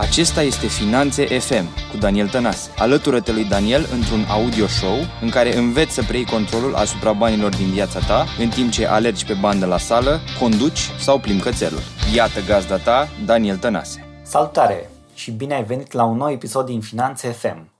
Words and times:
Acesta 0.00 0.42
este 0.42 0.66
Finanțe 0.66 1.38
FM 1.38 1.64
cu 1.90 1.96
Daniel 1.96 2.28
Tănase. 2.28 2.70
Alătură-te 2.78 3.32
lui 3.32 3.44
Daniel 3.44 3.86
într-un 3.92 4.24
audio 4.30 4.66
show 4.66 4.96
în 5.20 5.28
care 5.28 5.56
înveți 5.56 5.92
să 5.92 6.02
preiei 6.02 6.24
controlul 6.26 6.74
asupra 6.74 7.12
banilor 7.12 7.56
din 7.56 7.70
viața 7.70 7.98
ta 7.98 8.24
în 8.38 8.48
timp 8.48 8.70
ce 8.70 8.86
alergi 8.86 9.26
pe 9.26 9.36
bandă 9.40 9.66
la 9.66 9.78
sală, 9.78 10.20
conduci 10.38 10.90
sau 10.98 11.18
plimbi 11.18 11.42
cățelul. 11.42 11.80
Iată 12.14 12.40
gazda 12.46 12.76
ta, 12.76 13.08
Daniel 13.24 13.56
Tănase. 13.56 14.06
Salutare 14.22 14.90
și 15.14 15.30
bine 15.30 15.54
ai 15.54 15.64
venit 15.64 15.92
la 15.92 16.04
un 16.04 16.16
nou 16.16 16.30
episod 16.30 16.66
din 16.66 16.80
Finanțe 16.80 17.28
FM. 17.28 17.70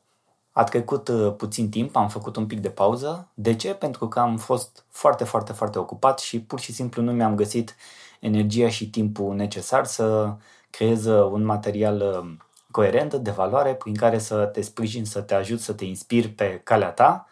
A 0.53 0.65
trecut 0.65 1.09
uh, 1.09 1.35
puțin 1.37 1.69
timp, 1.71 1.97
am 1.97 2.09
făcut 2.09 2.37
un 2.37 2.47
pic 2.47 2.61
de 2.61 2.71
pauză. 2.71 3.29
De 3.35 3.55
ce? 3.55 3.69
Pentru 3.69 4.09
că 4.09 4.19
am 4.19 4.37
fost 4.37 4.85
foarte, 4.89 5.25
foarte, 5.25 5.53
foarte 5.53 5.79
ocupat 5.79 6.19
și 6.19 6.41
pur 6.41 6.61
și 6.61 6.73
simplu 6.73 7.03
nu 7.03 7.13
mi-am 7.13 7.35
găsit 7.35 7.77
energia 8.21 8.69
și 8.69 8.91
timpul 8.91 9.35
necesar 9.35 9.85
să 9.85 10.35
creez 10.71 11.05
un 11.05 11.45
material 11.45 12.01
uh, 12.01 12.49
coerent, 12.71 13.15
de 13.15 13.31
valoare, 13.31 13.75
prin 13.75 13.95
care 13.95 14.19
să 14.19 14.45
te 14.45 14.61
sprijin, 14.61 15.05
să 15.05 15.21
te 15.21 15.35
ajut, 15.35 15.61
să 15.61 15.73
te 15.73 15.85
inspiri 15.85 16.29
pe 16.29 16.61
calea 16.65 16.91
ta. 16.91 17.27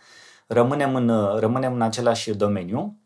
Rămânem 0.46 0.94
în, 0.94 1.08
uh, 1.08 1.38
rămânem 1.38 1.74
în 1.74 1.82
același 1.82 2.34
domeniu, 2.34 2.96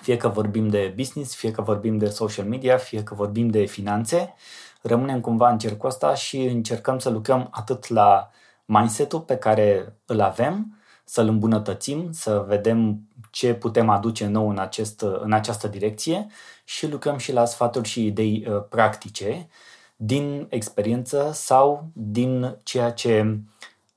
fie 0.00 0.16
că 0.16 0.28
vorbim 0.28 0.68
de 0.68 0.92
business, 0.96 1.34
fie 1.34 1.50
că 1.50 1.62
vorbim 1.62 1.98
de 1.98 2.08
social 2.08 2.46
media, 2.46 2.76
fie 2.76 3.02
că 3.02 3.14
vorbim 3.14 3.48
de 3.48 3.64
finanțe. 3.64 4.34
Rămânem 4.82 5.20
cumva 5.20 5.50
în 5.50 5.58
cercul 5.58 5.88
ăsta 5.88 6.14
și 6.14 6.36
încercăm 6.42 6.98
să 6.98 7.10
lucrăm 7.10 7.48
atât 7.50 7.88
la 7.88 8.30
mindset-ul 8.64 9.20
pe 9.20 9.36
care 9.36 9.96
îl 10.06 10.20
avem, 10.20 10.78
să-l 11.04 11.28
îmbunătățim, 11.28 12.12
să 12.12 12.44
vedem 12.48 13.00
ce 13.34 13.54
putem 13.54 13.88
aduce 13.88 14.26
nou 14.26 14.48
în, 14.48 14.58
acest, 14.58 15.00
în 15.00 15.32
această 15.32 15.68
direcție 15.68 16.26
și 16.64 16.90
lucrăm 16.90 17.16
și 17.16 17.32
la 17.32 17.44
sfaturi 17.44 17.88
și 17.88 18.06
idei 18.06 18.46
uh, 18.48 18.62
practice 18.68 19.48
din 19.96 20.46
experiență 20.50 21.30
sau 21.32 21.88
din 21.92 22.58
ceea 22.62 22.92
ce 22.92 23.38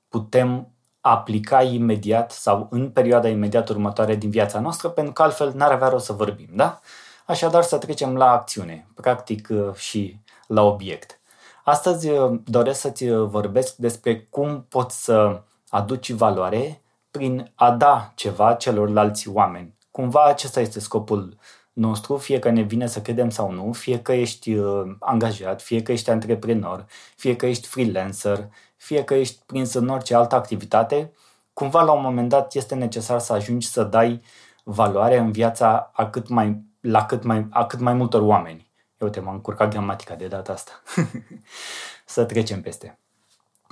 putem 0.08 0.68
aplica 1.00 1.62
imediat 1.62 2.30
sau 2.30 2.66
în 2.70 2.90
perioada 2.90 3.28
imediat 3.28 3.68
următoare 3.68 4.14
din 4.14 4.30
viața 4.30 4.60
noastră, 4.60 4.88
pentru 4.88 5.12
că 5.12 5.22
altfel 5.22 5.52
n-ar 5.54 5.72
avea 5.72 5.88
rost 5.88 6.04
să 6.04 6.12
vorbim, 6.12 6.48
da? 6.54 6.80
Așadar 7.26 7.62
să 7.62 7.78
trecem 7.78 8.16
la 8.16 8.30
acțiune, 8.30 8.86
practic 8.94 9.48
uh, 9.50 9.74
și 9.74 10.20
la 10.46 10.62
obiect. 10.62 11.20
Astăzi 11.64 12.08
uh, 12.08 12.40
doresc 12.44 12.80
să-ți 12.80 13.08
vorbesc 13.08 13.76
despre 13.76 14.26
cum 14.30 14.66
poți 14.68 15.04
să 15.04 15.42
aduci 15.68 16.12
valoare 16.12 16.82
prin 17.10 17.52
a 17.54 17.70
da 17.70 18.12
ceva 18.14 18.54
celorlalți 18.54 19.28
oameni. 19.28 19.76
Cumva 19.90 20.24
acesta 20.24 20.60
este 20.60 20.80
scopul 20.80 21.36
nostru, 21.72 22.16
fie 22.16 22.38
că 22.38 22.50
ne 22.50 22.62
vine 22.62 22.86
să 22.86 23.00
credem 23.00 23.30
sau 23.30 23.50
nu, 23.50 23.72
fie 23.72 24.02
că 24.02 24.12
ești 24.12 24.54
uh, 24.54 24.96
angajat, 24.98 25.62
fie 25.62 25.82
că 25.82 25.92
ești 25.92 26.10
antreprenor, 26.10 26.86
fie 27.16 27.36
că 27.36 27.46
ești 27.46 27.66
freelancer, 27.66 28.48
fie 28.76 29.04
că 29.04 29.14
ești 29.14 29.42
prins 29.46 29.74
în 29.74 29.88
orice 29.88 30.14
altă 30.14 30.34
activitate, 30.34 31.12
cumva 31.52 31.82
la 31.82 31.92
un 31.92 32.02
moment 32.02 32.28
dat 32.28 32.54
este 32.54 32.74
necesar 32.74 33.18
să 33.18 33.32
ajungi 33.32 33.66
să 33.68 33.84
dai 33.84 34.22
valoare 34.62 35.18
în 35.18 35.32
viața 35.32 35.90
a 35.94 36.10
cât 36.10 36.28
mai, 36.28 36.62
la 36.80 37.04
cât 37.04 37.22
mai, 37.22 37.46
a 37.50 37.66
cât 37.66 37.80
mai 37.80 37.94
multor 37.94 38.22
oameni. 38.22 38.66
Eu 38.98 39.06
uite, 39.06 39.20
m-am 39.20 39.34
încurcat 39.34 39.70
gramatica 39.70 40.14
de 40.14 40.26
data 40.26 40.52
asta. 40.52 40.72
să 42.04 42.24
trecem 42.24 42.60
peste. 42.60 42.98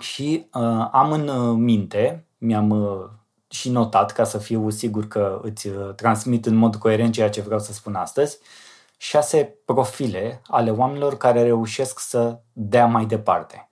Și 0.01 0.47
uh, 0.53 0.89
am 0.93 1.13
în 1.13 1.29
uh, 1.29 1.57
minte, 1.59 2.27
mi-am 2.39 2.71
uh, 2.71 3.09
și 3.49 3.71
notat 3.71 4.13
ca 4.13 4.25
să 4.25 4.39
fiu 4.39 4.71
sigur 4.71 5.09
că 5.09 5.41
îți 5.43 5.67
uh, 5.67 5.95
transmit 5.95 6.47
în 6.47 6.55
mod 6.55 6.77
coerent 6.77 7.13
ceea 7.13 7.31
ce 7.31 7.41
vreau 7.41 7.61
să 7.61 7.73
spun 7.73 7.95
astăzi, 7.95 8.39
șase 8.97 9.57
profile 9.65 10.43
ale 10.47 10.71
oamenilor 10.71 11.17
care 11.17 11.43
reușesc 11.43 11.99
să 11.99 12.41
dea 12.53 12.87
mai 12.87 13.07
departe. 13.07 13.69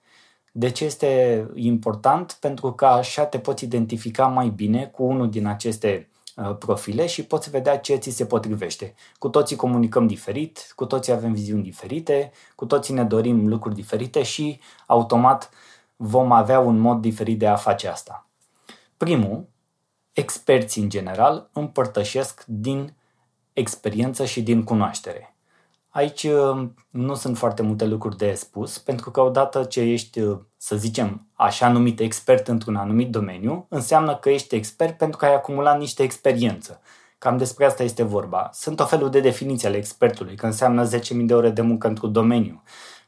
De 0.51 0.69
ce 0.69 0.85
este 0.85 1.45
important? 1.53 2.37
Pentru 2.39 2.73
că 2.73 2.85
așa 2.85 3.25
te 3.25 3.39
poți 3.39 3.63
identifica 3.63 4.27
mai 4.27 4.49
bine 4.49 4.85
cu 4.85 5.03
unul 5.03 5.29
din 5.29 5.45
aceste 5.45 6.09
uh, 6.35 6.55
profile 6.57 7.05
și 7.05 7.23
poți 7.23 7.49
vedea 7.49 7.79
ce 7.79 7.95
ți 7.95 8.09
se 8.09 8.25
potrivește. 8.25 8.93
Cu 9.19 9.29
toții 9.29 9.55
comunicăm 9.55 10.07
diferit, 10.07 10.73
cu 10.75 10.85
toții 10.85 11.13
avem 11.13 11.33
viziuni 11.33 11.63
diferite, 11.63 12.31
cu 12.55 12.65
toții 12.65 12.93
ne 12.93 13.03
dorim 13.03 13.47
lucruri 13.47 13.75
diferite 13.75 14.23
și 14.23 14.59
automat 14.85 15.49
vom 15.95 16.31
avea 16.31 16.59
un 16.59 16.77
mod 16.77 17.01
diferit 17.01 17.39
de 17.39 17.47
a 17.47 17.55
face 17.55 17.87
asta. 17.87 18.27
Primul 18.97 19.47
experții 20.15 20.81
în 20.81 20.89
general 20.89 21.49
împărtășesc 21.53 22.43
din 22.45 22.93
experiență 23.53 24.25
și 24.25 24.41
din 24.41 24.63
cunoaștere. 24.63 25.35
Aici 25.89 26.23
uh, 26.23 26.67
nu 26.89 27.15
sunt 27.15 27.37
foarte 27.37 27.61
multe 27.61 27.85
lucruri 27.85 28.17
de 28.17 28.33
spus, 28.33 28.77
pentru 28.77 29.11
că 29.11 29.21
odată 29.21 29.63
ce 29.63 29.81
ești, 29.81 30.19
uh, 30.19 30.39
să 30.57 30.75
zicem, 30.75 31.27
așa 31.33 31.69
numit 31.69 31.99
expert 31.99 32.47
într-un 32.47 32.75
anumit 32.75 33.11
domeniu, 33.11 33.65
înseamnă 33.69 34.15
că 34.15 34.29
ești 34.29 34.55
expert 34.55 34.97
pentru 34.97 35.17
că 35.17 35.25
ai 35.25 35.33
acumulat 35.33 35.79
niște 35.79 36.03
experiență. 36.03 36.81
Cam 37.17 37.37
despre 37.37 37.65
asta 37.65 37.83
este 37.83 38.03
vorba. 38.03 38.49
Sunt 38.53 38.79
o 38.79 38.85
felul 38.85 39.09
de 39.09 39.19
definiții 39.19 39.67
ale 39.67 39.77
expertului, 39.77 40.35
că 40.35 40.45
înseamnă 40.45 40.89
10.000 40.89 40.99
de 41.25 41.35
ore 41.35 41.49
de 41.49 41.61
muncă 41.61 41.87
într-un 41.87 42.11
domeniu, 42.11 42.63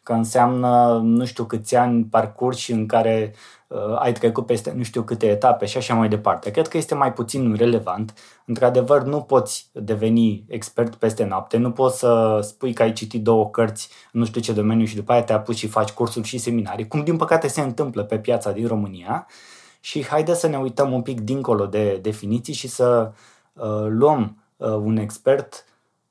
că 0.08 0.14
înseamnă 0.14 1.00
nu 1.04 1.26
știu 1.26 1.44
câți 1.44 1.76
ani 1.76 2.04
parcurs 2.04 2.68
în 2.68 2.86
care 2.86 3.34
uh, 3.68 4.00
ai 4.00 4.12
trecut 4.12 4.46
peste 4.46 4.74
nu 4.76 4.84
știu 4.84 5.02
câte 5.02 5.28
etape 5.28 5.66
și 5.66 5.78
așa 5.78 5.94
mai 5.94 6.10
departe. 6.10 6.52
Cred 6.52 6.68
că 6.68 6.78
este 6.78 6.96
mai 6.96 7.14
puțin 7.14 7.56
relevant. 7.56 8.14
Într-adevăr, 8.46 9.04
nu 9.04 9.22
poți 9.22 9.70
deveni 9.74 10.46
expert 10.48 10.96
peste 10.96 11.24
noapte, 11.24 11.58
nu 11.58 11.72
poți 11.72 11.98
să 11.98 12.40
spui 12.42 12.74
că 12.74 12.82
ai 12.82 12.94
citit 12.94 13.24
două 13.24 13.50
cărți 13.50 13.90
nu 14.12 14.26
știu 14.26 14.42
ce 14.42 14.54
domeniu 14.54 14.86
și 14.86 14.96
după 14.96 15.12
aia 15.12 15.24
te 15.24 15.34
apuci 15.34 15.58
și 15.58 15.68
faci 15.68 15.92
cursuri 15.92 16.28
și 16.28 16.38
seminarii, 16.38 16.88
cum 16.88 17.04
din 17.04 17.18
păcate 17.18 17.48
se 17.48 17.62
întâmplă 17.62 18.04
pe 18.04 18.20
piața 18.20 18.52
din 18.52 18.68
România. 18.68 19.28
Și 19.80 20.06
haide 20.06 20.34
să 20.34 20.48
ne 20.48 20.58
uităm 20.58 20.92
un 20.92 21.02
pic 21.02 21.22
dincolo 21.22 21.66
de 21.66 22.00
definiții 22.02 22.54
și 22.54 22.68
să 22.68 23.12
uh, 23.54 23.86
luăm 23.88 24.44
uh, 24.58 24.70
un 24.70 24.98
expert 24.98 25.66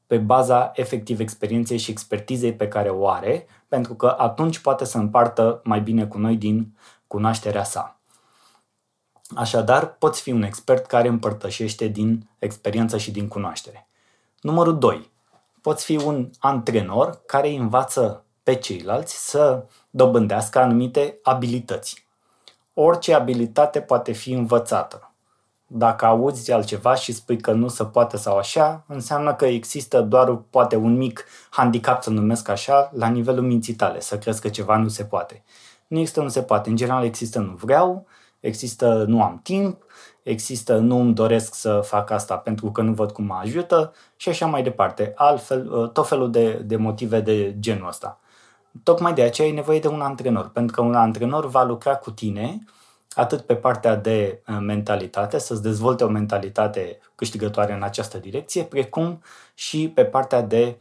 pe 0.06 0.19
baza 0.19 0.72
efectiv 0.75 1.21
experienței 1.21 1.78
și 1.78 1.91
expertizei 1.91 2.55
pe 2.55 2.69
care 2.69 2.89
o 2.89 3.09
are, 3.09 3.47
pentru 3.69 3.94
că 3.94 4.15
atunci 4.19 4.59
poate 4.59 4.84
să 4.84 4.99
împartă 4.99 5.61
mai 5.65 5.81
bine 5.81 6.06
cu 6.06 6.19
noi 6.19 6.37
din 6.37 6.77
cunoașterea 7.06 7.65
sa. 7.65 8.00
Așadar, 9.34 9.87
poți 9.87 10.22
fi 10.22 10.31
un 10.31 10.43
expert 10.43 10.87
care 10.87 11.09
împărtășește 11.09 11.87
din 11.87 12.28
experiență 12.39 12.99
și 12.99 13.11
din 13.11 13.28
cunoaștere. 13.28 13.89
Numărul 14.41 14.78
2. 14.78 15.11
Poți 15.61 15.84
fi 15.84 15.97
un 15.97 16.31
antrenor 16.39 17.22
care 17.27 17.49
învață 17.49 18.25
pe 18.43 18.55
ceilalți 18.55 19.28
să 19.31 19.66
dobândească 19.91 20.59
anumite 20.59 21.19
abilități. 21.22 22.06
Orice 22.75 23.15
abilitate 23.15 23.81
poate 23.81 24.12
fi 24.12 24.33
învățată. 24.33 25.06
Dacă 25.66 26.06
auzi 26.06 26.53
altceva 26.53 26.94
și 26.94 27.12
spui 27.12 27.41
că 27.41 27.53
nu 27.53 27.69
se 27.69 27.84
poate 27.84 28.16
sau 28.16 28.37
așa, 28.37 28.84
înseamnă 28.88 29.34
că 29.34 29.47
există 29.47 30.00
doar 30.00 30.37
poate 30.37 30.77
un 30.77 30.97
mic 30.97 31.25
handicap, 31.50 32.03
să 32.03 32.10
numesc 32.10 32.49
așa, 32.49 32.91
la 32.94 33.09
nivelul 33.09 33.44
minții 33.44 33.75
tale, 33.75 34.00
să 34.00 34.19
crezi 34.19 34.41
că 34.41 34.49
ceva 34.49 34.77
nu 34.77 34.88
se 34.88 35.04
poate. 35.04 35.44
Nu 35.87 35.99
există, 35.99 36.22
nu 36.22 36.28
se 36.28 36.43
poate. 36.43 36.71
În 36.71 36.77
general 36.77 37.04
există 37.04 37.38
nu 37.38 37.54
vreau, 37.54 38.06
există 38.41 39.04
nu 39.09 39.22
am 39.22 39.41
timp, 39.43 39.82
există 40.22 40.77
nu 40.77 41.00
îmi 41.00 41.15
doresc 41.15 41.54
să 41.54 41.81
fac 41.84 42.10
asta 42.10 42.37
pentru 42.37 42.71
că 42.71 42.83
nu 42.83 42.93
văd 42.93 43.12
cum 43.12 43.25
mă 43.25 43.38
ajută 43.43 43.93
și 44.16 44.28
așa 44.28 44.47
mai 44.47 44.62
departe. 44.62 45.12
Altfel, 45.16 45.72
ă, 45.72 45.87
tot 45.87 46.09
felul 46.09 46.31
de, 46.31 46.53
de 46.53 46.77
motive 46.77 47.21
de 47.21 47.56
genul 47.60 47.88
ăsta. 47.88 48.21
Tocmai 48.83 49.15
de 49.15 49.22
aceea 49.22 49.48
ai 49.48 49.54
nevoie 49.54 49.81
de 49.81 49.88
un 49.88 50.00
antrenor, 50.00 50.48
pentru 50.48 50.77
că 50.77 50.83
un 50.83 50.94
antrenor 50.94 51.48
va 51.48 51.65
lucra 51.65 51.97
cu 51.97 52.10
tine 52.10 52.65
atât 53.16 53.41
pe 53.41 53.54
partea 53.54 53.94
de 53.94 54.43
uh, 54.47 54.56
mentalitate, 54.60 55.38
să-ți 55.38 55.62
dezvolte 55.62 56.04
o 56.04 56.09
mentalitate 56.09 56.99
câștigătoare 57.15 57.72
în 57.72 57.82
această 57.82 58.19
direcție, 58.19 58.62
precum 58.62 59.22
și 59.54 59.88
pe 59.94 60.04
partea 60.04 60.41
de 60.43 60.77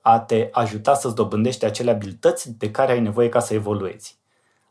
a 0.00 0.20
te 0.20 0.48
ajuta 0.52 0.94
să-ți 0.94 1.14
dobândești 1.14 1.64
acele 1.64 1.90
abilități 1.90 2.58
de 2.58 2.70
care 2.70 2.92
ai 2.92 3.00
nevoie 3.00 3.28
ca 3.28 3.40
să 3.40 3.54
evoluezi. 3.54 4.18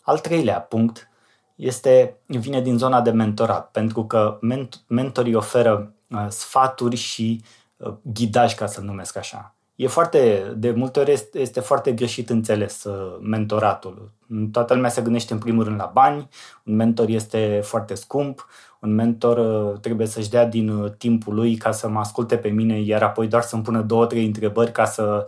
Al 0.02 0.20
treilea 0.20 0.62
punct 0.62 1.10
este, 1.56 2.18
vine 2.26 2.62
din 2.62 2.78
zona 2.78 3.02
de 3.02 3.12
mentorat, 3.12 3.72
pentru 3.72 4.06
că 4.06 4.40
mentorii 4.88 5.34
oferă 5.34 5.94
uh, 6.10 6.26
sfaturi 6.30 6.96
și 6.96 7.44
uh, 7.78 7.94
ghidaj, 8.02 8.56
ca 8.56 8.66
să 8.66 8.82
numesc 8.82 9.18
așa. 9.18 9.57
E 9.78 9.88
foarte, 9.88 10.54
de 10.56 10.72
multe 10.72 11.00
ori 11.00 11.12
este, 11.12 11.40
este 11.40 11.60
foarte 11.60 11.92
greșit 11.92 12.30
înțeles 12.30 12.84
uh, 12.84 13.18
mentoratul. 13.22 14.12
Toată 14.52 14.74
lumea 14.74 14.90
se 14.90 15.02
gândește 15.02 15.34
în 15.34 15.40
primul 15.40 15.64
rând 15.64 15.80
la 15.80 15.90
bani, 15.94 16.30
un 16.64 16.76
mentor 16.76 17.08
este 17.08 17.60
foarte 17.64 17.94
scump, 17.94 18.48
un 18.82 18.94
mentor 18.94 19.38
uh, 19.38 19.80
trebuie 19.80 20.08
să-și 20.08 20.30
dea 20.30 20.46
din 20.46 20.70
uh, 20.70 20.92
timpul 20.92 21.34
lui 21.34 21.56
ca 21.56 21.72
să 21.72 21.90
mă 21.90 22.00
asculte 22.00 22.38
pe 22.38 22.48
mine, 22.48 22.82
iar 22.82 23.04
apoi 23.04 23.28
doar 23.28 23.42
să-mi 23.42 23.64
pună 23.64 23.82
două, 23.82 24.06
trei 24.06 24.26
întrebări 24.26 24.72
ca 24.72 24.86
să 24.86 25.28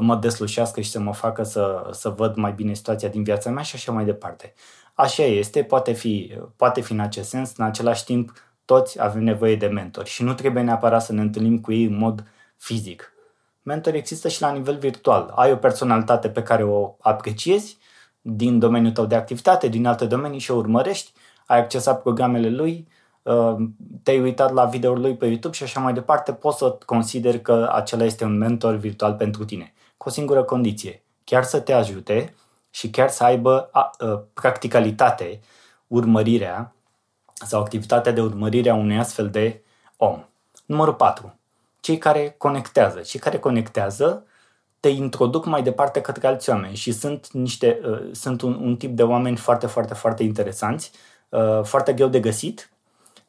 mă 0.00 0.16
deslușească 0.16 0.80
și 0.80 0.90
să 0.90 1.00
mă 1.00 1.12
facă 1.12 1.42
să, 1.42 1.88
să 1.90 2.08
văd 2.08 2.36
mai 2.36 2.52
bine 2.52 2.74
situația 2.74 3.08
din 3.08 3.22
viața 3.22 3.50
mea 3.50 3.62
și 3.62 3.76
așa 3.76 3.92
mai 3.92 4.04
departe. 4.04 4.52
Așa 4.94 5.22
este, 5.22 5.62
poate 5.62 5.92
fi, 5.92 6.38
poate 6.56 6.80
fi 6.80 6.92
în 6.92 7.00
acest 7.00 7.28
sens, 7.28 7.52
în 7.56 7.64
același 7.64 8.04
timp 8.04 8.32
toți 8.64 9.02
avem 9.02 9.22
nevoie 9.22 9.56
de 9.56 9.66
mentori 9.66 10.08
și 10.08 10.22
nu 10.22 10.34
trebuie 10.34 10.62
neapărat 10.62 11.02
să 11.02 11.12
ne 11.12 11.20
întâlnim 11.20 11.58
cu 11.60 11.72
ei 11.72 11.84
în 11.84 11.96
mod 11.96 12.24
fizic 12.56 13.14
Mentor 13.62 13.94
există 13.94 14.28
și 14.28 14.40
la 14.40 14.52
nivel 14.52 14.78
virtual. 14.78 15.32
Ai 15.34 15.52
o 15.52 15.56
personalitate 15.56 16.28
pe 16.28 16.42
care 16.42 16.64
o 16.64 16.94
apreciezi, 17.00 17.78
din 18.20 18.58
domeniul 18.58 18.92
tău 18.92 19.06
de 19.06 19.14
activitate, 19.14 19.68
din 19.68 19.86
alte 19.86 20.06
domenii 20.06 20.38
și 20.38 20.50
o 20.50 20.56
urmărești, 20.56 21.12
ai 21.46 21.58
accesat 21.58 22.02
programele 22.02 22.48
lui, 22.48 22.88
uh, 23.22 23.56
te-ai 24.02 24.20
uitat 24.20 24.52
la 24.52 24.64
videoul 24.64 25.00
lui 25.00 25.16
pe 25.16 25.26
YouTube 25.26 25.54
și 25.54 25.62
așa 25.62 25.80
mai 25.80 25.92
departe, 25.92 26.32
poți 26.32 26.58
să 26.58 26.78
consideri 26.86 27.40
că 27.40 27.70
acela 27.72 28.04
este 28.04 28.24
un 28.24 28.38
mentor 28.38 28.74
virtual 28.74 29.14
pentru 29.14 29.44
tine. 29.44 29.72
Cu 29.96 30.08
o 30.08 30.10
singură 30.10 30.42
condiție, 30.42 31.02
chiar 31.24 31.42
să 31.42 31.60
te 31.60 31.72
ajute 31.72 32.34
și 32.70 32.90
chiar 32.90 33.08
să 33.08 33.24
aibă 33.24 33.70
practicalitate, 34.32 35.40
urmărirea 35.86 36.74
sau 37.32 37.60
activitatea 37.60 38.12
de 38.12 38.20
urmărire 38.20 38.70
a 38.70 38.74
unui 38.74 38.98
astfel 38.98 39.30
de 39.30 39.62
om. 39.96 40.24
Numărul 40.66 40.94
4. 40.94 41.39
Cei 41.80 41.98
care 41.98 42.34
conectează. 42.38 43.00
Cei 43.00 43.20
care 43.20 43.38
conectează 43.38 44.24
te 44.80 44.88
introduc 44.88 45.46
mai 45.46 45.62
departe 45.62 46.00
către 46.00 46.26
alți 46.26 46.50
oameni 46.50 46.74
și 46.74 46.92
sunt 46.92 47.30
niște, 47.32 47.80
uh, 47.88 48.08
sunt 48.12 48.42
un, 48.42 48.58
un 48.62 48.76
tip 48.76 48.96
de 48.96 49.02
oameni 49.02 49.36
foarte, 49.36 49.66
foarte, 49.66 49.94
foarte 49.94 50.22
interesanți, 50.22 50.90
uh, 51.28 51.62
foarte 51.62 51.92
greu 51.92 52.08
de 52.08 52.20
găsit. 52.20 52.70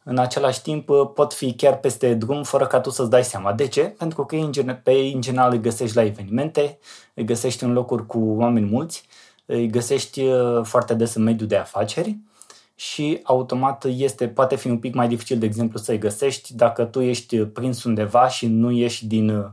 În 0.04 0.18
același 0.18 0.62
timp 0.62 0.90
uh, 0.90 1.10
pot 1.14 1.34
fi 1.34 1.54
chiar 1.54 1.78
peste 1.78 2.14
drum 2.14 2.44
fără 2.44 2.68
ca 2.68 2.80
tu 2.80 2.90
să-ți 2.90 3.10
dai 3.10 3.24
seama. 3.24 3.54
De 3.54 3.68
ce? 3.68 3.84
Pentru 3.84 4.26
că 4.26 4.36
pe 4.84 4.92
ei 4.92 5.14
în 5.14 5.22
general 5.22 5.52
îi 5.52 5.62
găsești 5.62 5.96
la 5.96 6.04
evenimente, 6.04 6.80
îi 7.14 7.26
găsești 7.26 7.64
în 7.64 7.74
locuri 7.74 8.06
cu 8.06 8.20
oameni 8.20 8.70
mulți, 8.70 9.06
îi 9.46 9.68
găsești 9.68 10.22
uh, 10.22 10.64
foarte 10.64 10.94
des 10.94 11.14
în 11.14 11.24
mediul 11.24 11.48
de 11.48 11.58
afaceri 11.58 12.18
și 12.82 13.20
automat 13.24 13.86
este, 13.86 14.28
poate 14.28 14.56
fi 14.56 14.68
un 14.68 14.78
pic 14.78 14.94
mai 14.94 15.08
dificil, 15.08 15.40
de 15.40 15.46
exemplu, 15.46 15.80
să-i 15.80 15.98
găsești 15.98 16.56
dacă 16.56 16.84
tu 16.84 17.02
ești 17.02 17.38
prins 17.46 17.84
undeva 17.84 18.28
și 18.28 18.48
nu 18.48 18.72
ești 18.72 19.06
din 19.06 19.30
uh, 19.38 19.46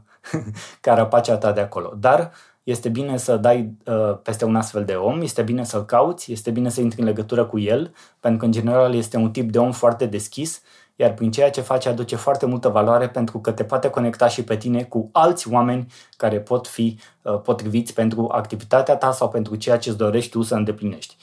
carapacea 0.81 1.37
ta 1.37 1.53
de 1.53 1.61
acolo. 1.61 1.95
Dar 2.01 2.33
este 2.63 2.89
bine 2.89 3.17
să 3.17 3.37
dai 3.37 3.73
uh, 3.85 4.19
peste 4.23 4.45
un 4.45 4.57
astfel 4.57 4.85
de 4.85 4.93
om, 4.93 5.21
este 5.21 5.43
bine 5.43 5.65
să-l 5.65 5.85
cauți, 5.85 6.33
este 6.33 6.51
bine 6.51 6.69
să 6.69 6.81
intri 6.81 7.01
în 7.01 7.07
legătură 7.07 7.45
cu 7.45 7.59
el, 7.59 7.95
pentru 8.21 8.39
că 8.39 8.45
în 8.45 8.53
general 8.53 8.95
este 8.95 9.17
un 9.17 9.31
tip 9.31 9.51
de 9.51 9.59
om 9.59 9.73
foarte 9.73 10.07
deschis, 10.07 10.63
iar 10.97 11.15
prin 11.15 11.31
ceea 11.31 11.51
ce 11.51 11.61
face 11.61 11.89
aduce 11.89 12.17
foarte 12.17 12.47
multă 12.47 12.69
valoare 12.69 13.09
pentru 13.09 13.39
că 13.39 13.53
te 13.53 13.65
poate 13.65 13.91
conecta 13.91 14.29
și 14.29 14.45
pe 14.45 14.57
tine 14.57 14.83
cu 14.83 15.09
alți 15.13 15.53
oameni 15.53 15.87
care 16.17 16.41
pot 16.41 16.67
fi 16.67 16.99
uh, 17.23 17.41
potriviți 17.41 17.95
pentru 17.95 18.29
activitatea 18.33 18.97
ta 18.97 19.13
sau 19.13 19.29
pentru 19.29 19.57
ceea 19.57 19.79
ce 19.79 19.89
îți 19.89 19.99
dorești 19.99 20.31
tu 20.31 20.43
să 20.43 20.55
îndeplinești. 20.55 21.17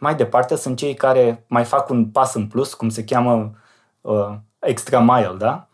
Mai 0.00 0.14
departe 0.14 0.56
sunt 0.56 0.76
cei 0.76 0.94
care 0.94 1.44
mai 1.46 1.64
fac 1.64 1.88
un 1.88 2.06
pas 2.06 2.34
în 2.34 2.46
plus, 2.46 2.74
cum 2.74 2.88
se 2.88 3.04
cheamă 3.04 3.52
uh, 4.00 4.34
extra 4.58 5.00
mile, 5.00 5.34
da? 5.38 5.68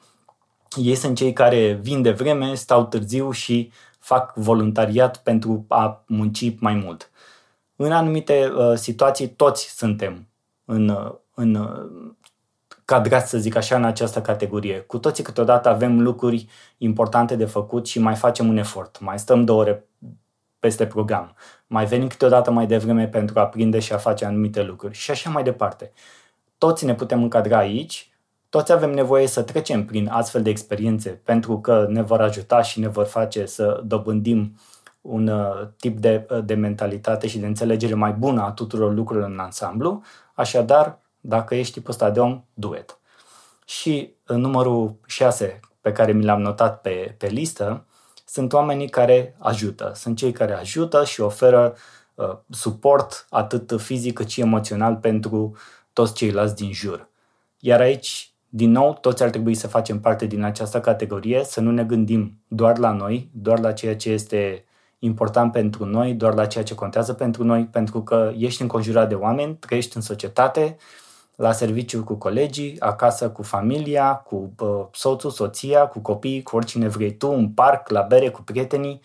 Ei 0.76 0.94
sunt 0.94 1.16
cei 1.16 1.32
care 1.32 1.72
vin 1.72 2.02
de 2.02 2.10
vreme, 2.10 2.54
stau 2.54 2.84
târziu 2.84 3.30
și 3.30 3.72
fac 3.98 4.34
voluntariat 4.34 5.16
pentru 5.22 5.64
a 5.68 6.04
munci 6.06 6.58
mai 6.60 6.74
mult. 6.74 7.10
În 7.76 7.92
anumite 7.92 8.52
uh, 8.56 8.74
situații 8.74 9.28
toți 9.28 9.76
suntem 9.76 10.28
în, 10.64 10.88
uh, 10.88 11.14
în 11.34 11.54
uh, 11.54 12.14
cadrați, 12.84 13.30
să 13.30 13.38
zic 13.38 13.56
așa, 13.56 13.76
în 13.76 13.84
această 13.84 14.22
categorie. 14.22 14.80
Cu 14.80 14.98
toții 14.98 15.24
câteodată 15.24 15.68
avem 15.68 16.00
lucruri 16.02 16.46
importante 16.78 17.36
de 17.36 17.44
făcut 17.44 17.86
și 17.86 17.98
mai 17.98 18.14
facem 18.14 18.48
un 18.48 18.56
efort. 18.56 19.00
Mai 19.00 19.18
stăm 19.18 19.44
două 19.44 19.60
ore 19.60 19.88
peste 20.58 20.86
program. 20.86 21.34
Mai 21.66 21.86
venim 21.86 22.08
câteodată 22.08 22.50
mai 22.50 22.66
devreme 22.66 23.08
pentru 23.08 23.40
a 23.40 23.46
prinde 23.46 23.78
și 23.78 23.92
a 23.92 23.96
face 23.96 24.24
anumite 24.24 24.62
lucruri 24.62 24.94
și 24.94 25.10
așa 25.10 25.30
mai 25.30 25.42
departe. 25.42 25.92
Toți 26.58 26.84
ne 26.84 26.94
putem 26.94 27.22
încadra 27.22 27.58
aici, 27.58 28.10
toți 28.48 28.72
avem 28.72 28.90
nevoie 28.90 29.26
să 29.26 29.42
trecem 29.42 29.84
prin 29.84 30.08
astfel 30.08 30.42
de 30.42 30.50
experiențe 30.50 31.10
pentru 31.10 31.60
că 31.60 31.86
ne 31.88 32.02
vor 32.02 32.20
ajuta 32.20 32.62
și 32.62 32.80
ne 32.80 32.88
vor 32.88 33.04
face 33.04 33.46
să 33.46 33.82
dobândim 33.84 34.56
un 35.00 35.26
uh, 35.26 35.68
tip 35.76 35.98
de, 35.98 36.26
uh, 36.30 36.44
de 36.44 36.54
mentalitate 36.54 37.26
și 37.26 37.38
de 37.38 37.46
înțelegere 37.46 37.94
mai 37.94 38.12
bună 38.12 38.42
a 38.42 38.52
tuturor 38.52 38.94
lucrurilor 38.94 39.30
în 39.30 39.38
ansamblu. 39.38 40.02
Așadar, 40.34 40.98
dacă 41.20 41.54
ești 41.54 41.72
tipul 41.72 41.90
ăsta 41.90 42.10
de 42.10 42.20
om, 42.20 42.44
do 42.54 42.76
it. 42.76 42.98
Și 43.64 44.14
în 44.24 44.40
numărul 44.40 44.96
6 45.06 45.60
pe 45.80 45.92
care 45.92 46.12
mi 46.12 46.24
l-am 46.24 46.40
notat 46.40 46.80
pe, 46.80 47.14
pe 47.18 47.26
listă, 47.26 47.84
sunt 48.36 48.52
oamenii 48.52 48.88
care 48.88 49.34
ajută. 49.38 49.92
Sunt 49.94 50.16
cei 50.16 50.32
care 50.32 50.52
ajută 50.52 51.04
și 51.04 51.20
oferă 51.20 51.74
uh, 52.14 52.36
suport 52.50 53.26
atât 53.30 53.80
fizic 53.80 54.14
cât 54.14 54.28
și 54.28 54.40
emoțional 54.40 54.96
pentru 54.96 55.56
toți 55.92 56.14
ceilalți 56.14 56.54
din 56.54 56.72
jur. 56.72 57.08
Iar 57.58 57.80
aici, 57.80 58.32
din 58.48 58.70
nou, 58.70 58.98
toți 59.00 59.22
ar 59.22 59.30
trebui 59.30 59.54
să 59.54 59.68
facem 59.68 60.00
parte 60.00 60.26
din 60.26 60.42
această 60.42 60.80
categorie, 60.80 61.44
să 61.44 61.60
nu 61.60 61.70
ne 61.70 61.84
gândim 61.84 62.40
doar 62.48 62.78
la 62.78 62.92
noi, 62.92 63.30
doar 63.32 63.58
la 63.58 63.72
ceea 63.72 63.96
ce 63.96 64.10
este 64.10 64.64
important 64.98 65.52
pentru 65.52 65.84
noi, 65.84 66.14
doar 66.14 66.34
la 66.34 66.46
ceea 66.46 66.64
ce 66.64 66.74
contează 66.74 67.12
pentru 67.12 67.44
noi, 67.44 67.64
pentru 67.64 68.02
că 68.02 68.32
ești 68.38 68.62
înconjurat 68.62 69.08
de 69.08 69.14
oameni, 69.14 69.56
trăiești 69.56 69.96
în 69.96 70.02
societate, 70.02 70.76
la 71.36 71.52
serviciu 71.52 72.04
cu 72.04 72.14
colegii, 72.14 72.80
acasă 72.80 73.30
cu 73.30 73.42
familia, 73.42 74.14
cu 74.14 74.52
uh, 74.58 74.86
soțul, 74.92 75.30
soția, 75.30 75.86
cu 75.86 75.98
copiii, 75.98 76.42
cu 76.42 76.56
oricine 76.56 76.88
vrei 76.88 77.16
tu, 77.16 77.28
în 77.28 77.48
parc, 77.48 77.88
la 77.88 78.02
bere, 78.02 78.30
cu 78.30 78.42
prietenii. 78.42 79.00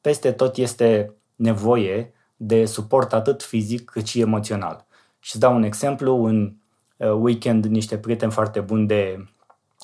Peste 0.00 0.32
tot 0.32 0.56
este 0.56 1.14
nevoie 1.36 2.12
de 2.36 2.64
suport 2.64 3.12
atât 3.12 3.42
fizic 3.42 3.90
cât 3.90 4.06
și 4.06 4.20
emoțional. 4.20 4.84
Și 5.18 5.30
îți 5.32 5.40
dau 5.40 5.54
un 5.54 5.62
exemplu, 5.62 6.24
în 6.24 6.54
uh, 6.96 7.10
weekend 7.10 7.64
niște 7.64 7.98
prieteni 7.98 8.32
foarte 8.32 8.60
buni 8.60 8.86
de 8.86 9.26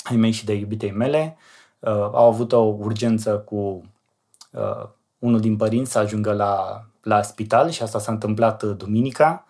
ai 0.03 0.17
mei 0.17 0.31
și 0.31 0.45
de 0.45 0.55
iubitei 0.55 0.91
mele 0.91 1.37
uh, 1.79 1.91
au 1.91 2.29
avut 2.29 2.53
o 2.53 2.61
urgență 2.61 3.39
cu 3.39 3.83
uh, 4.53 4.89
unul 5.19 5.41
din 5.41 5.57
părinți 5.57 5.91
să 5.91 5.99
ajungă 5.99 6.33
la, 6.33 6.85
la 7.03 7.23
spital 7.23 7.71
și 7.71 7.83
asta 7.83 7.99
s-a 7.99 8.13
întâmplat 8.13 8.63
uh, 8.63 8.77
duminica 8.77 9.47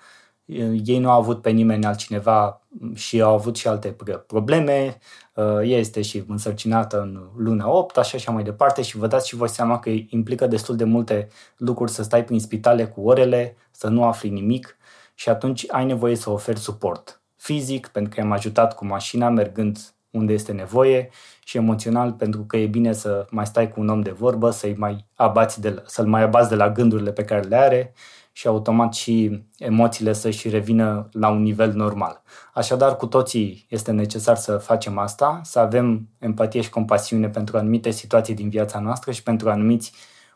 ei 0.84 0.98
nu 0.98 1.10
au 1.10 1.18
avut 1.18 1.42
pe 1.42 1.50
nimeni 1.50 1.84
altcineva 1.84 2.60
și 2.94 3.20
au 3.20 3.34
avut 3.34 3.56
și 3.56 3.68
alte 3.68 3.96
probleme. 4.26 4.98
Uh, 5.34 5.44
ea 5.44 5.78
este 5.78 6.02
și 6.02 6.24
însărcinată 6.28 7.00
în 7.00 7.20
luna 7.36 7.70
8, 7.70 7.96
așa 7.96 8.18
și 8.18 8.30
mai 8.30 8.42
departe 8.42 8.82
și 8.82 8.96
vă 8.96 9.06
dați 9.06 9.28
și 9.28 9.36
voi 9.36 9.48
seama 9.48 9.78
că 9.78 9.90
implică 10.08 10.46
destul 10.46 10.76
de 10.76 10.84
multe 10.84 11.28
lucruri 11.56 11.90
să 11.90 12.02
stai 12.02 12.24
prin 12.24 12.40
spitale 12.40 12.86
cu 12.86 13.00
orele, 13.00 13.56
să 13.70 13.88
nu 13.88 14.04
afli 14.04 14.28
nimic 14.28 14.76
și 15.14 15.28
atunci 15.28 15.64
ai 15.68 15.84
nevoie 15.84 16.16
să 16.16 16.30
oferi 16.30 16.58
suport 16.58 17.22
fizic, 17.36 17.86
pentru 17.86 18.14
că 18.14 18.20
i-am 18.20 18.32
ajutat 18.32 18.74
cu 18.74 18.86
mașina 18.86 19.28
mergând 19.28 19.78
unde 20.10 20.32
este 20.32 20.52
nevoie 20.52 21.10
și 21.44 21.56
emoțional 21.56 22.12
pentru 22.12 22.44
că 22.44 22.56
e 22.56 22.66
bine 22.66 22.92
să 22.92 23.26
mai 23.30 23.46
stai 23.46 23.70
cu 23.70 23.80
un 23.80 23.88
om 23.88 24.00
de 24.00 24.10
vorbă, 24.10 24.50
să-i 24.50 24.74
mai 24.74 25.06
abați 25.14 25.60
de, 25.60 25.82
să-l 25.86 26.06
mai 26.06 26.22
abați 26.22 26.48
de 26.48 26.54
la 26.54 26.70
gândurile 26.70 27.12
pe 27.12 27.24
care 27.24 27.40
le 27.40 27.56
are 27.56 27.94
și 28.38 28.46
automat 28.46 28.94
și 28.94 29.42
emoțiile 29.56 30.12
să-și 30.12 30.48
revină 30.48 31.08
la 31.12 31.28
un 31.28 31.42
nivel 31.42 31.72
normal. 31.72 32.22
Așadar, 32.54 32.96
cu 32.96 33.06
toții 33.06 33.66
este 33.68 33.90
necesar 33.90 34.36
să 34.36 34.56
facem 34.56 34.98
asta, 34.98 35.40
să 35.44 35.58
avem 35.58 36.08
empatie 36.18 36.60
și 36.60 36.70
compasiune 36.70 37.28
pentru 37.28 37.56
anumite 37.56 37.90
situații 37.90 38.34
din 38.34 38.48
viața 38.48 38.78
noastră 38.78 39.12
și 39.12 39.22
pentru 39.22 39.50
anumiți 39.50 39.92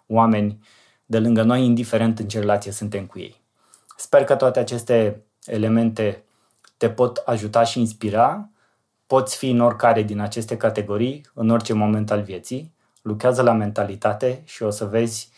oameni 0.06 0.58
de 1.06 1.18
lângă 1.18 1.42
noi, 1.42 1.64
indiferent 1.64 2.18
în 2.18 2.28
ce 2.28 2.38
relație 2.38 2.72
suntem 2.72 3.06
cu 3.06 3.18
ei. 3.18 3.40
Sper 3.96 4.24
că 4.24 4.34
toate 4.34 4.58
aceste 4.58 5.22
elemente 5.44 6.24
te 6.76 6.90
pot 6.90 7.16
ajuta 7.16 7.64
și 7.64 7.80
inspira. 7.80 8.48
Poți 9.06 9.36
fi 9.36 9.50
în 9.50 9.60
oricare 9.60 10.02
din 10.02 10.20
aceste 10.20 10.56
categorii, 10.56 11.26
în 11.34 11.48
orice 11.48 11.72
moment 11.72 12.10
al 12.10 12.22
vieții. 12.22 12.74
Lucrează 13.02 13.42
la 13.42 13.52
mentalitate 13.52 14.42
și 14.44 14.62
o 14.62 14.70
să 14.70 14.84
vezi 14.84 15.31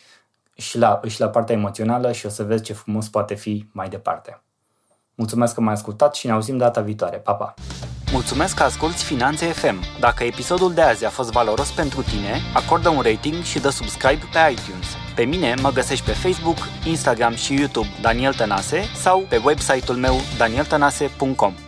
și 0.55 0.79
la, 0.79 1.01
și 1.07 1.21
la 1.21 1.29
partea 1.29 1.55
emoțională 1.55 2.13
și 2.13 2.27
o 2.27 2.29
să 2.29 2.43
vezi 2.43 2.63
ce 2.63 2.73
frumos 2.73 3.09
poate 3.09 3.35
fi 3.35 3.69
mai 3.73 3.89
departe. 3.89 4.43
Mulțumesc 5.15 5.55
că 5.55 5.61
m-ai 5.61 5.75
ascultat 5.75 6.15
și 6.15 6.27
ne 6.27 6.33
auzim 6.33 6.57
data 6.57 6.81
viitoare. 6.81 7.17
Pa, 7.17 7.35
pa! 7.35 7.55
Mulțumesc 8.13 8.57
că 8.57 8.63
asculti 8.63 9.05
Finanțe 9.05 9.47
FM. 9.47 9.81
Dacă 10.01 10.25
episodul 10.25 10.75
de 10.75 10.81
azi 10.81 11.05
a 11.05 11.09
fost 11.09 11.31
valoros 11.31 11.71
pentru 11.71 12.03
tine, 12.03 12.41
acordă 12.55 12.89
un 12.89 13.01
rating 13.01 13.43
și 13.43 13.59
dă 13.59 13.69
subscribe 13.69 14.23
pe 14.33 14.53
iTunes. 14.53 14.87
Pe 15.15 15.25
mine 15.25 15.55
mă 15.63 15.71
găsești 15.71 16.05
pe 16.05 16.13
Facebook, 16.13 16.57
Instagram 16.87 17.35
și 17.35 17.55
YouTube 17.55 17.89
Daniel 18.01 18.35
Tănase 18.35 18.83
sau 18.95 19.21
pe 19.29 19.41
website-ul 19.45 19.97
meu 19.97 20.15
danieltănase.com. 20.39 21.64